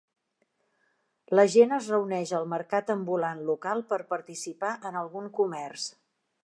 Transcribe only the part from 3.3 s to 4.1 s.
local per